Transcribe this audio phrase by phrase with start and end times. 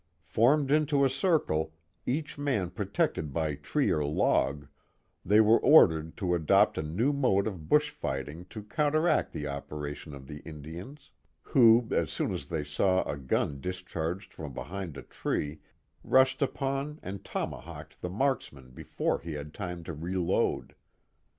[0.25, 1.75] Formed into a circle,
[2.07, 4.65] each man protected by tree or log,
[5.23, 9.93] they were ordered to adopt a new mode of bush fighting to counteract the opera
[9.93, 11.11] tions of the Indians,
[11.43, 15.59] who, as soon as they saw a gun dis charged from behind a tree
[16.03, 20.73] rushed upon and tomahawked the marksman before he had time to reload.